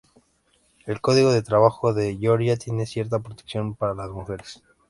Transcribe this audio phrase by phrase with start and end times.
[0.87, 4.63] El Código de Trabajo de Georgia tiene cierta protección para las mujeres.